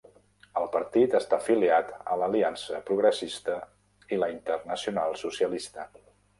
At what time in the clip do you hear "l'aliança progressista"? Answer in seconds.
2.23-3.61